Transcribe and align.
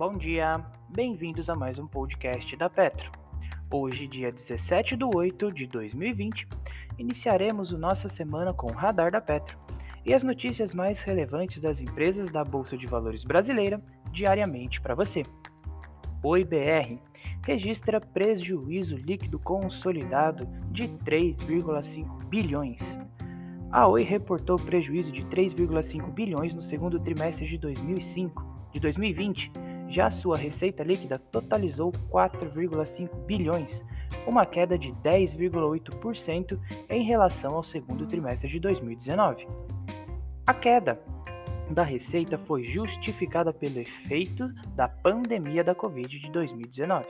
Bom 0.00 0.16
dia, 0.16 0.58
bem-vindos 0.88 1.50
a 1.50 1.54
mais 1.54 1.78
um 1.78 1.86
podcast 1.86 2.56
da 2.56 2.70
Petro. 2.70 3.12
Hoje, 3.70 4.06
dia 4.06 4.32
17 4.32 4.96
de 4.96 5.04
8 5.04 5.52
de 5.52 5.66
2020, 5.66 6.48
iniciaremos 6.96 7.70
nossa 7.72 8.08
semana 8.08 8.54
com 8.54 8.68
o 8.68 8.72
Radar 8.72 9.12
da 9.12 9.20
Petro 9.20 9.58
e 10.06 10.14
as 10.14 10.22
notícias 10.22 10.72
mais 10.72 11.02
relevantes 11.02 11.60
das 11.60 11.82
empresas 11.82 12.30
da 12.30 12.42
Bolsa 12.42 12.78
de 12.78 12.86
Valores 12.86 13.24
brasileira 13.24 13.78
diariamente 14.10 14.80
para 14.80 14.94
você. 14.94 15.22
O 16.22 16.34
IBR 16.34 16.98
registra 17.44 18.00
prejuízo 18.00 18.96
líquido 18.96 19.38
consolidado 19.38 20.48
de 20.72 20.88
3,5 21.04 22.24
bilhões. 22.24 22.98
A 23.70 23.86
Oi 23.86 24.02
reportou 24.02 24.56
prejuízo 24.56 25.12
de 25.12 25.26
3,5 25.26 26.10
bilhões 26.10 26.54
no 26.54 26.62
segundo 26.62 26.98
trimestre 26.98 27.46
de 27.46 27.58
2005, 27.58 28.70
de 28.72 28.80
2020 28.80 29.52
já 29.90 30.10
sua 30.10 30.36
receita 30.36 30.84
líquida 30.84 31.18
totalizou 31.18 31.90
4,5 32.10 33.12
bilhões, 33.26 33.82
uma 34.26 34.46
queda 34.46 34.78
de 34.78 34.92
10,8% 34.92 36.58
em 36.88 37.02
relação 37.02 37.56
ao 37.56 37.64
segundo 37.64 38.06
trimestre 38.06 38.48
de 38.48 38.60
2019. 38.60 39.46
A 40.46 40.54
queda 40.54 41.00
da 41.70 41.82
receita 41.82 42.38
foi 42.38 42.64
justificada 42.64 43.52
pelo 43.52 43.78
efeito 43.78 44.48
da 44.74 44.88
pandemia 44.88 45.62
da 45.62 45.74
Covid 45.74 46.18
de 46.18 46.30
2019, 46.30 47.06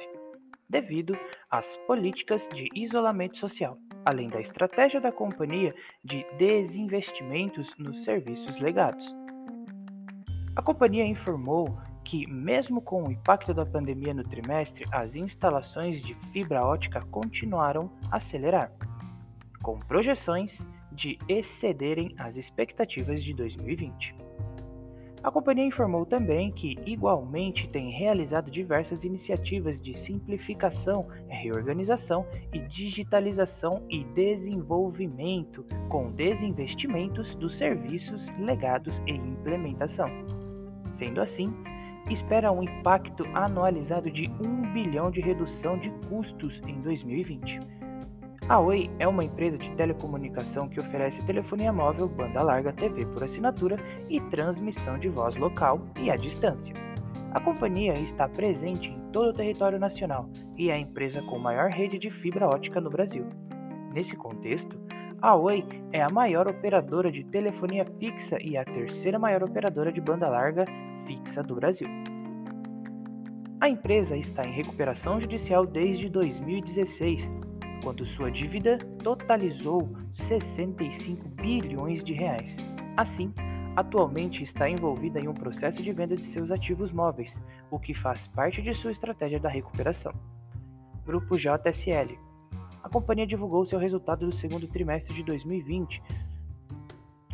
devido 0.68 1.16
às 1.50 1.76
políticas 1.86 2.48
de 2.48 2.68
isolamento 2.74 3.38
social, 3.38 3.76
além 4.04 4.28
da 4.28 4.40
estratégia 4.40 5.00
da 5.00 5.12
companhia 5.12 5.74
de 6.02 6.24
desinvestimentos 6.38 7.74
nos 7.78 8.04
serviços 8.04 8.58
legados. 8.58 9.14
A 10.56 10.62
companhia 10.62 11.06
informou 11.06 11.78
que, 12.04 12.26
mesmo 12.26 12.80
com 12.80 13.04
o 13.04 13.12
impacto 13.12 13.54
da 13.54 13.64
pandemia 13.64 14.14
no 14.14 14.24
trimestre, 14.24 14.84
as 14.90 15.14
instalações 15.14 16.02
de 16.02 16.14
fibra 16.32 16.64
ótica 16.64 17.00
continuaram 17.10 17.90
a 18.10 18.16
acelerar, 18.16 18.72
com 19.62 19.78
projeções 19.80 20.64
de 20.92 21.18
excederem 21.28 22.14
as 22.18 22.36
expectativas 22.36 23.22
de 23.22 23.32
2020. 23.34 24.14
A 25.22 25.30
companhia 25.30 25.66
informou 25.66 26.06
também 26.06 26.50
que, 26.50 26.78
igualmente, 26.86 27.68
tem 27.68 27.90
realizado 27.90 28.50
diversas 28.50 29.04
iniciativas 29.04 29.78
de 29.78 29.96
simplificação, 29.96 31.08
reorganização 31.28 32.26
e 32.54 32.58
digitalização 32.60 33.82
e 33.90 34.02
desenvolvimento, 34.02 35.62
com 35.90 36.10
desinvestimentos 36.10 37.34
dos 37.34 37.54
serviços 37.56 38.28
legados 38.38 39.02
e 39.06 39.12
implementação. 39.12 40.08
Sendo 40.92 41.20
assim, 41.20 41.52
espera 42.10 42.50
um 42.50 42.62
impacto 42.62 43.24
anualizado 43.34 44.10
de 44.10 44.28
1 44.40 44.72
bilhão 44.72 45.10
de 45.10 45.20
redução 45.20 45.78
de 45.78 45.90
custos 46.08 46.60
em 46.66 46.80
2020. 46.82 47.60
A 48.48 48.58
Oi 48.58 48.90
é 48.98 49.06
uma 49.06 49.22
empresa 49.22 49.56
de 49.56 49.70
telecomunicação 49.76 50.68
que 50.68 50.80
oferece 50.80 51.24
telefonia 51.24 51.72
móvel, 51.72 52.08
banda 52.08 52.42
larga, 52.42 52.72
TV 52.72 53.06
por 53.06 53.22
assinatura 53.22 53.76
e 54.08 54.20
transmissão 54.22 54.98
de 54.98 55.08
voz 55.08 55.36
local 55.36 55.80
e 56.00 56.10
à 56.10 56.16
distância. 56.16 56.74
A 57.32 57.40
companhia 57.40 57.92
está 57.92 58.28
presente 58.28 58.90
em 58.90 58.98
todo 59.12 59.30
o 59.30 59.32
território 59.32 59.78
nacional 59.78 60.28
e 60.56 60.68
é 60.68 60.74
a 60.74 60.78
empresa 60.78 61.22
com 61.22 61.38
maior 61.38 61.70
rede 61.70 61.96
de 61.96 62.10
fibra 62.10 62.48
ótica 62.48 62.80
no 62.80 62.90
Brasil. 62.90 63.24
Nesse 63.94 64.16
contexto, 64.16 64.76
a 65.22 65.36
Oi 65.36 65.64
é 65.92 66.02
a 66.02 66.10
maior 66.10 66.48
operadora 66.48 67.12
de 67.12 67.22
telefonia 67.22 67.86
fixa 68.00 68.36
e 68.42 68.56
a 68.56 68.64
terceira 68.64 69.18
maior 69.18 69.44
operadora 69.44 69.92
de 69.92 70.00
banda 70.00 70.28
larga 70.28 70.64
fixa 71.10 71.42
do 71.42 71.56
Brasil. 71.56 71.88
A 73.60 73.68
empresa 73.68 74.16
está 74.16 74.42
em 74.46 74.52
recuperação 74.52 75.20
judicial 75.20 75.66
desde 75.66 76.08
2016, 76.08 77.28
quando 77.82 78.06
sua 78.06 78.30
dívida 78.30 78.78
totalizou 79.02 79.90
65 80.14 81.28
bilhões 81.30 82.04
de 82.04 82.12
reais. 82.12 82.56
Assim, 82.96 83.34
atualmente 83.74 84.44
está 84.44 84.70
envolvida 84.70 85.18
em 85.18 85.26
um 85.26 85.34
processo 85.34 85.82
de 85.82 85.92
venda 85.92 86.14
de 86.14 86.24
seus 86.24 86.50
ativos 86.50 86.92
móveis, 86.92 87.40
o 87.70 87.78
que 87.78 87.92
faz 87.92 88.28
parte 88.28 88.62
de 88.62 88.72
sua 88.72 88.92
estratégia 88.92 89.40
da 89.40 89.48
recuperação. 89.48 90.12
Grupo 91.04 91.36
JSL. 91.36 92.16
A 92.82 92.88
companhia 92.88 93.26
divulgou 93.26 93.66
seu 93.66 93.80
resultado 93.80 94.26
do 94.26 94.34
segundo 94.34 94.68
trimestre 94.68 95.12
de 95.12 95.24
2020, 95.24 96.00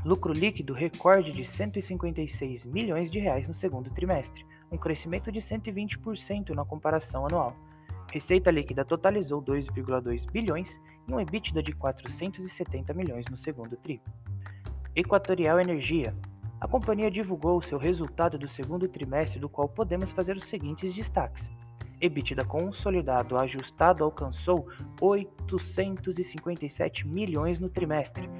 Lucro 0.06 0.32
líquido 0.32 0.72
recorde 0.72 1.32
de 1.32 1.44
156 1.44 2.64
milhões 2.64 3.10
de 3.10 3.18
reais 3.18 3.48
no 3.48 3.54
segundo 3.56 3.90
trimestre, 3.90 4.46
um 4.70 4.78
crescimento 4.78 5.32
de 5.32 5.40
120% 5.40 6.50
na 6.50 6.64
comparação 6.64 7.26
anual. 7.26 7.56
Receita 8.12 8.52
líquida 8.52 8.84
totalizou 8.84 9.42
2,2 9.42 10.30
bilhões 10.30 10.80
e 11.08 11.12
um 11.12 11.18
EBITDA 11.18 11.60
de 11.60 11.72
470 11.72 12.94
milhões 12.94 13.26
no 13.28 13.36
segundo 13.36 13.76
tri. 13.78 14.00
Equatorial 14.94 15.58
Energia. 15.58 16.14
A 16.60 16.68
companhia 16.68 17.10
divulgou 17.10 17.60
seu 17.60 17.76
resultado 17.76 18.38
do 18.38 18.46
segundo 18.46 18.86
trimestre, 18.86 19.40
do 19.40 19.48
qual 19.48 19.68
podemos 19.68 20.12
fazer 20.12 20.36
os 20.36 20.44
seguintes 20.44 20.94
destaques. 20.94 21.50
EBITDA 22.00 22.44
consolidado 22.44 23.36
ajustado 23.36 24.04
alcançou 24.04 24.68
857 25.00 27.08
milhões 27.08 27.58
no 27.58 27.68
trimestre, 27.68 28.30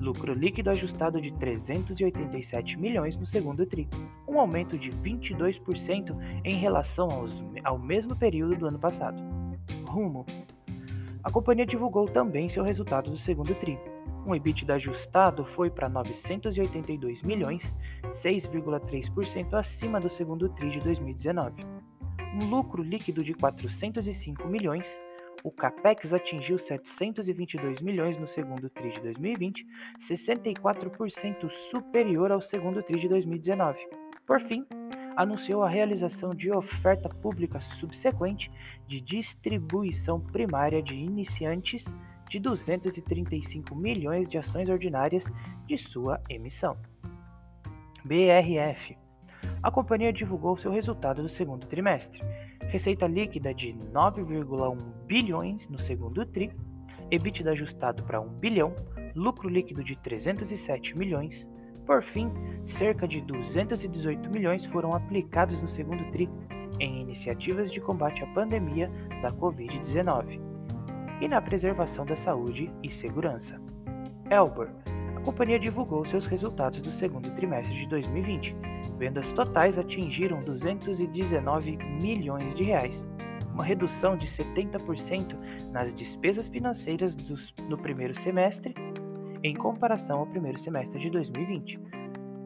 lucro 0.00 0.34
líquido 0.34 0.70
ajustado 0.70 1.20
de 1.20 1.32
387 1.32 2.78
milhões 2.78 3.16
no 3.16 3.26
segundo 3.26 3.64
tri, 3.66 3.88
um 4.28 4.38
aumento 4.38 4.78
de 4.78 4.90
22% 4.90 6.16
em 6.44 6.54
relação 6.56 7.08
aos, 7.10 7.34
ao 7.64 7.78
mesmo 7.78 8.14
período 8.14 8.56
do 8.56 8.66
ano 8.66 8.78
passado. 8.78 9.22
Rumo. 9.88 10.24
A 11.22 11.30
companhia 11.30 11.66
divulgou 11.66 12.04
também 12.04 12.48
seu 12.48 12.62
resultado 12.62 13.10
do 13.10 13.16
segundo 13.16 13.54
tri. 13.54 13.78
Um 14.26 14.34
EBITDA 14.34 14.74
ajustado 14.74 15.44
foi 15.44 15.70
para 15.70 15.88
982 15.88 17.22
milhões, 17.22 17.72
6,3% 18.10 19.54
acima 19.54 20.00
do 20.00 20.10
segundo 20.10 20.48
tri 20.48 20.70
de 20.70 20.80
2019. 20.80 21.62
Um 22.34 22.48
lucro 22.50 22.82
líquido 22.82 23.24
de 23.24 23.34
405 23.34 24.46
milhões, 24.48 25.00
o 25.46 25.50
capex 25.52 26.12
atingiu 26.12 26.58
722 26.58 27.80
milhões 27.80 28.18
no 28.18 28.26
segundo 28.26 28.68
TRI 28.68 28.90
de 28.90 29.00
2020, 29.00 29.64
64% 30.00 31.48
superior 31.70 32.32
ao 32.32 32.42
segundo 32.42 32.82
TRI 32.82 32.98
de 33.02 33.08
2019. 33.08 33.78
Por 34.26 34.40
fim, 34.40 34.66
anunciou 35.14 35.62
a 35.62 35.68
realização 35.68 36.34
de 36.34 36.50
oferta 36.50 37.08
pública 37.08 37.60
subsequente 37.60 38.50
de 38.88 39.00
distribuição 39.00 40.20
primária 40.20 40.82
de 40.82 40.96
iniciantes 40.96 41.84
de 42.28 42.40
235 42.40 43.72
milhões 43.72 44.28
de 44.28 44.38
ações 44.38 44.68
ordinárias 44.68 45.26
de 45.64 45.78
sua 45.78 46.20
emissão. 46.28 46.76
BRF. 48.04 48.98
A 49.62 49.70
companhia 49.70 50.12
divulgou 50.12 50.56
seu 50.56 50.72
resultado 50.72 51.22
do 51.22 51.28
segundo 51.28 51.68
trimestre 51.68 52.20
receita 52.68 53.06
líquida 53.06 53.54
de 53.54 53.72
9,1 53.92 54.76
bilhões 55.06 55.68
no 55.68 55.80
segundo 55.80 56.24
TRI, 56.26 56.50
EBITDA 57.10 57.52
ajustado 57.52 58.02
para 58.04 58.20
1 58.20 58.28
bilhão, 58.38 58.74
lucro 59.14 59.48
líquido 59.48 59.84
de 59.84 59.96
307 59.96 60.96
milhões. 60.96 61.46
Por 61.86 62.02
fim, 62.02 62.30
cerca 62.66 63.06
de 63.06 63.20
218 63.20 64.28
milhões 64.30 64.64
foram 64.66 64.90
aplicados 64.92 65.60
no 65.60 65.68
segundo 65.68 66.04
TRI 66.10 66.28
em 66.80 67.02
iniciativas 67.02 67.72
de 67.72 67.80
combate 67.80 68.22
à 68.22 68.26
pandemia 68.28 68.90
da 69.22 69.30
Covid-19 69.30 70.40
e 71.20 71.28
na 71.28 71.40
preservação 71.40 72.04
da 72.04 72.16
saúde 72.16 72.70
e 72.82 72.92
segurança. 72.92 73.60
Elbor, 74.30 74.68
a 75.16 75.20
companhia 75.20 75.58
divulgou 75.58 76.04
seus 76.04 76.26
resultados 76.26 76.80
do 76.80 76.90
segundo 76.90 77.30
trimestre 77.36 77.74
de 77.74 77.88
2020 77.88 78.75
vendas 78.96 79.32
totais 79.32 79.78
atingiram 79.78 80.42
219 80.44 81.76
milhões 82.00 82.54
de 82.54 82.64
reais, 82.64 83.06
uma 83.52 83.64
redução 83.64 84.16
de 84.16 84.26
70% 84.26 85.36
nas 85.70 85.94
despesas 85.94 86.48
financeiras 86.48 87.14
dos, 87.14 87.54
no 87.68 87.78
primeiro 87.78 88.14
semestre 88.18 88.74
em 89.42 89.54
comparação 89.54 90.20
ao 90.20 90.26
primeiro 90.26 90.58
semestre 90.58 90.98
de 91.00 91.10
2020. 91.10 91.78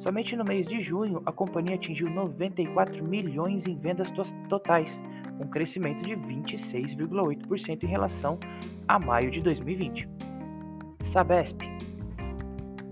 Somente 0.01 0.35
no 0.35 0.45
mês 0.45 0.67
de 0.67 0.81
junho, 0.81 1.23
a 1.27 1.33
companhia 1.33 1.77
atingiu 1.77 2.09
94 2.09 3.05
milhões 3.05 3.67
em 3.67 3.77
vendas 3.77 4.11
to 4.11 4.23
totais, 4.49 5.01
um 5.39 5.47
crescimento 5.47 6.03
de 6.03 6.17
26,8% 6.17 7.83
em 7.83 7.87
relação 7.87 8.39
a 8.89 8.99
maio 8.99 9.31
de 9.31 9.41
2020. 9.43 10.09
Sabesp. 11.05 11.59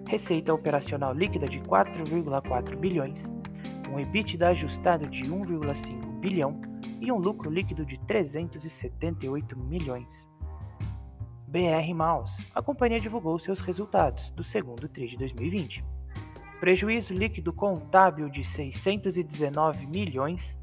Receita 0.06 0.52
operacional 0.52 1.12
líquida 1.12 1.46
de 1.46 1.60
4,4 1.60 2.76
bilhões, 2.76 3.22
um 3.92 3.98
EBITDA 3.98 4.48
ajustado 4.48 5.06
de 5.06 5.22
1,5 5.22 6.20
bilhão 6.20 6.60
e 7.00 7.10
um 7.10 7.16
lucro 7.16 7.50
líquido 7.50 7.84
de 7.84 7.98
378 8.00 9.58
milhões. 9.58 10.28
BR 11.46 11.94
Maus. 11.94 12.30
A 12.54 12.60
companhia 12.60 13.00
divulgou 13.00 13.38
seus 13.38 13.60
resultados 13.60 14.30
do 14.32 14.44
segundo 14.44 14.88
TRI 14.88 15.08
de 15.08 15.16
2020. 15.16 15.84
Prejuízo 16.60 17.14
líquido 17.14 17.52
contábil 17.52 18.28
de 18.28 18.44
619 18.44 19.86
milhões, 19.86 20.58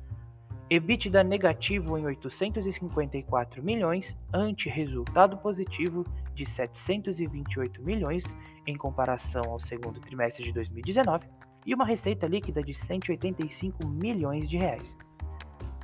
EBITDA 0.69 1.24
negativo 1.24 1.98
em 1.98 2.06
854 2.06 3.63
milhões, 3.63 4.16
ante 4.33 4.69
resultado 4.69 5.38
positivo 5.38 6.06
de 6.36 6.45
728 6.45 7.81
milhões 7.81 8.25
em 8.68 8.75
comparação 8.75 9.44
ao 9.45 9.60
segundo 9.60 10.00
trimestre 10.01 10.44
de 10.44 10.51
2019 10.51 11.28
e 11.66 11.74
uma 11.74 11.86
receita 11.86 12.28
líquida 12.28 12.62
de 12.62 12.74
185 12.74 13.88
milhões 13.88 14.50
de 14.50 14.58
reais. 14.58 14.96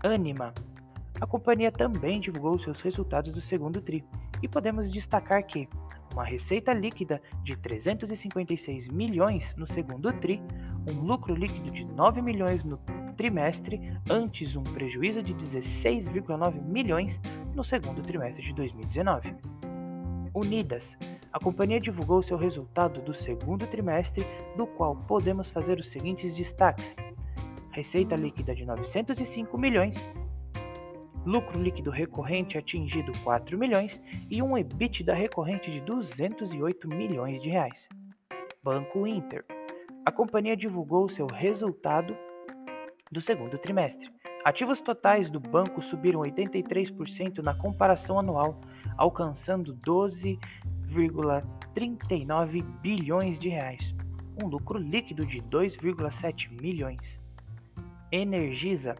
Anima. 0.03 0.53
A 1.19 1.27
companhia 1.27 1.71
também 1.71 2.19
divulgou 2.19 2.59
seus 2.59 2.81
resultados 2.81 3.31
do 3.31 3.41
segundo 3.41 3.81
tri 3.81 4.03
e 4.41 4.47
podemos 4.47 4.91
destacar 4.91 5.45
que 5.45 5.67
uma 6.13 6.25
receita 6.25 6.73
líquida 6.73 7.21
de 7.43 7.55
356 7.55 8.89
milhões 8.89 9.53
no 9.55 9.67
segundo 9.67 10.11
tri, 10.13 10.41
um 10.89 11.01
lucro 11.01 11.33
líquido 11.33 11.71
de 11.71 11.85
9 11.85 12.21
milhões 12.21 12.65
no 12.65 12.77
trimestre, 13.15 13.79
antes 14.09 14.55
um 14.55 14.63
prejuízo 14.63 15.21
de 15.21 15.33
16,9 15.33 16.61
milhões 16.63 17.19
no 17.55 17.63
segundo 17.63 18.01
trimestre 18.01 18.43
de 18.43 18.53
2019. 18.53 19.35
Unidas. 20.33 20.97
A 21.31 21.39
companhia 21.39 21.79
divulgou 21.79 22.21
seu 22.21 22.37
resultado 22.37 23.01
do 23.01 23.13
segundo 23.13 23.65
trimestre, 23.65 24.25
do 24.57 24.67
qual 24.67 24.95
podemos 25.07 25.49
fazer 25.49 25.79
os 25.79 25.89
seguintes 25.89 26.35
destaques: 26.35 26.95
receita 27.71 28.15
líquida 28.15 28.53
de 28.53 28.65
905 28.65 29.57
milhões, 29.57 29.95
lucro 31.25 31.61
líquido 31.61 31.89
recorrente 31.89 32.57
atingido 32.57 33.13
4 33.23 33.57
milhões 33.57 34.01
e 34.29 34.41
um 34.41 34.57
EBITDA 34.57 35.13
recorrente 35.13 35.71
de 35.71 35.79
208 35.81 36.87
milhões 36.89 37.41
de 37.41 37.49
reais. 37.49 37.87
Banco 38.61 39.07
Inter. 39.07 39.45
A 40.05 40.11
companhia 40.11 40.57
divulgou 40.57 41.07
seu 41.07 41.27
resultado 41.27 42.17
do 43.11 43.21
segundo 43.21 43.57
trimestre. 43.57 44.09
Ativos 44.43 44.81
totais 44.81 45.29
do 45.29 45.39
banco 45.39 45.81
subiram 45.81 46.21
83% 46.21 47.43
na 47.43 47.53
comparação 47.53 48.17
anual, 48.17 48.59
alcançando 48.97 49.73
12,39 50.91 52.63
bilhões 52.81 53.39
de 53.39 53.49
reais, 53.49 53.95
um 54.41 54.47
lucro 54.47 54.77
líquido 54.77 55.25
de 55.25 55.41
2,7 55.41 56.49
milhões. 56.61 57.19
Energisa 58.11 58.95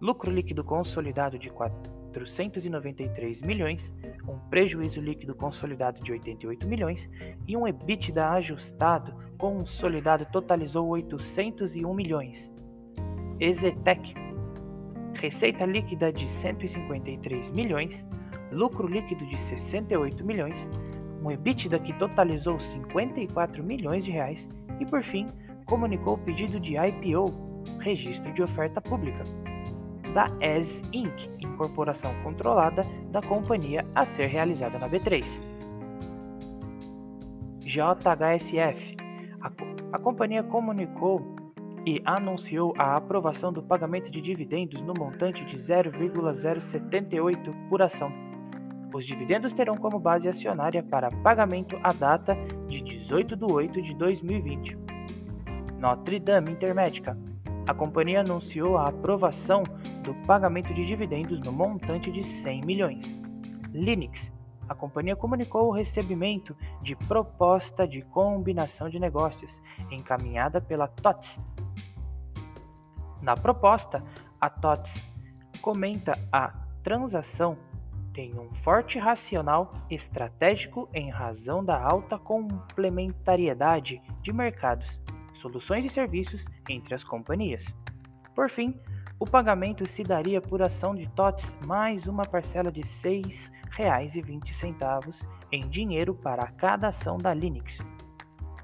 lucro 0.00 0.30
líquido 0.30 0.64
consolidado 0.64 1.38
de 1.38 1.50
493 1.50 3.40
milhões, 3.42 3.92
um 4.26 4.38
prejuízo 4.48 5.00
líquido 5.00 5.34
consolidado 5.34 6.02
de 6.02 6.12
88 6.12 6.68
milhões 6.68 7.08
e 7.46 7.56
um 7.56 7.66
EBITDA 7.66 8.30
ajustado 8.30 9.14
consolidado 9.36 10.26
totalizou 10.26 10.88
801 10.88 11.94
milhões. 11.94 12.52
Ezetec, 13.38 14.14
receita 15.14 15.64
líquida 15.64 16.12
de 16.12 16.28
153 16.28 17.50
milhões, 17.50 18.04
lucro 18.52 18.86
líquido 18.86 19.24
de 19.26 19.38
68 19.38 20.24
milhões, 20.24 20.68
um 21.22 21.30
EBITDA 21.30 21.78
que 21.78 21.92
totalizou 21.94 22.58
54 22.60 23.62
milhões 23.62 24.04
de 24.04 24.10
reais 24.10 24.48
e 24.78 24.86
por 24.86 25.02
fim 25.02 25.26
comunicou 25.66 26.14
o 26.14 26.18
pedido 26.18 26.58
de 26.58 26.76
IPO, 26.76 27.26
registro 27.80 28.32
de 28.32 28.42
oferta 28.42 28.80
pública 28.80 29.22
da 30.14 30.26
ES 30.40 30.82
Inc., 30.92 31.28
incorporação 31.40 32.12
controlada 32.22 32.82
da 33.10 33.20
companhia 33.22 33.86
a 33.94 34.04
ser 34.04 34.26
realizada 34.26 34.78
na 34.78 34.88
B3. 34.88 35.24
JHSF. 37.60 38.96
A, 39.40 39.52
a 39.92 39.98
companhia 39.98 40.42
comunicou 40.42 41.22
e 41.86 42.02
anunciou 42.04 42.74
a 42.76 42.96
aprovação 42.96 43.52
do 43.52 43.62
pagamento 43.62 44.10
de 44.10 44.20
dividendos 44.20 44.82
no 44.82 44.92
montante 44.98 45.44
de 45.44 45.58
0,078 45.58 47.54
por 47.68 47.80
ação. 47.80 48.29
Os 48.92 49.06
dividendos 49.06 49.52
terão 49.52 49.76
como 49.76 50.00
base 50.00 50.28
acionária 50.28 50.82
para 50.82 51.12
pagamento 51.22 51.78
a 51.82 51.92
data 51.92 52.34
de 52.66 52.80
18 52.80 53.36
de 53.36 53.44
8 53.44 53.82
de 53.82 53.94
2020. 53.94 54.76
Notre 55.78 56.18
Dame 56.18 56.50
Intermédica. 56.50 57.16
A 57.68 57.74
companhia 57.74 58.20
anunciou 58.20 58.76
a 58.76 58.88
aprovação 58.88 59.62
do 60.02 60.12
pagamento 60.26 60.74
de 60.74 60.84
dividendos 60.84 61.40
no 61.40 61.52
montante 61.52 62.10
de 62.10 62.24
100 62.24 62.62
milhões. 62.62 63.20
Linux. 63.72 64.32
A 64.68 64.74
companhia 64.74 65.14
comunicou 65.14 65.68
o 65.68 65.72
recebimento 65.72 66.56
de 66.82 66.96
proposta 66.96 67.86
de 67.86 68.02
combinação 68.02 68.88
de 68.88 68.98
negócios 68.98 69.60
encaminhada 69.90 70.60
pela 70.60 70.88
TOTS. 70.88 71.40
Na 73.22 73.36
proposta, 73.36 74.02
a 74.40 74.50
TOTS 74.50 75.00
comenta 75.60 76.18
a 76.32 76.52
transação 76.82 77.56
tem 78.12 78.38
um 78.38 78.52
forte 78.62 78.98
racional 78.98 79.72
estratégico 79.90 80.86
em 80.92 81.08
razão 81.10 81.64
da 81.64 81.80
alta 81.80 82.18
complementariedade 82.18 84.02
de 84.22 84.32
mercados, 84.32 84.86
soluções 85.40 85.84
e 85.84 85.88
serviços 85.88 86.44
entre 86.68 86.94
as 86.94 87.04
companhias. 87.04 87.64
Por 88.34 88.50
fim, 88.50 88.74
o 89.18 89.26
pagamento 89.26 89.88
se 89.88 90.02
daria 90.02 90.40
por 90.40 90.62
ação 90.62 90.94
de 90.94 91.06
TOTS 91.10 91.54
mais 91.66 92.06
uma 92.06 92.24
parcela 92.24 92.72
de 92.72 92.80
R$ 92.80 92.86
6,20 92.86 95.26
em 95.52 95.68
dinheiro 95.68 96.14
para 96.14 96.46
cada 96.52 96.88
ação 96.88 97.18
da 97.18 97.34
Linux. 97.34 97.78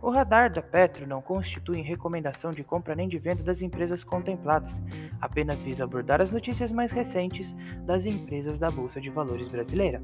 O 0.00 0.10
radar 0.10 0.52
da 0.52 0.62
Petro 0.62 1.06
não 1.06 1.20
constitui 1.20 1.80
recomendação 1.80 2.50
de 2.50 2.62
compra 2.62 2.94
nem 2.94 3.08
de 3.08 3.18
venda 3.18 3.42
das 3.42 3.60
empresas 3.60 4.04
contempladas, 4.04 4.80
apenas 5.20 5.60
visa 5.62 5.84
abordar 5.84 6.20
as 6.20 6.30
notícias 6.30 6.70
mais 6.70 6.90
recentes 6.90 7.54
das 7.84 8.06
empresas 8.06 8.58
da 8.58 8.68
Bolsa 8.68 9.00
de 9.00 9.10
Valores 9.10 9.48
brasileira. 9.48 10.02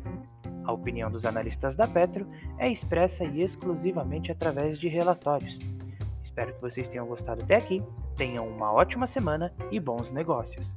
A 0.65 0.73
opinião 0.73 1.11
dos 1.11 1.27
analistas 1.27 1.75
da 1.75 1.87
Petro 1.87 2.27
é 2.59 2.71
expressa 2.71 3.25
e 3.25 3.43
exclusivamente 3.43 4.31
através 4.31 4.79
de 4.79 4.89
relatórios. 4.89 5.59
Espero 6.23 6.55
que 6.55 6.61
vocês 6.61 6.89
tenham 6.89 7.07
gostado 7.07 7.43
até 7.43 7.57
aqui 7.57 7.83
Tenham 8.17 8.47
uma 8.47 8.73
ótima 8.73 9.07
semana 9.07 9.53
e 9.71 9.81
bons 9.81 10.11
negócios! 10.11 10.73